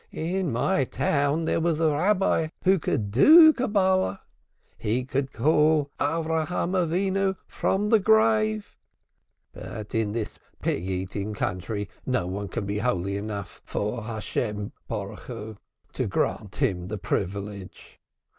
[0.13, 4.19] In my town there was a Rabbi who could do Cabbulah;
[4.75, 8.79] he could call Abraham our father from the grave.
[9.53, 14.71] But in this pig eating country no one can be holy enough for the Name,
[14.87, 15.57] blessed be It,
[15.93, 17.99] to grant him the privilege.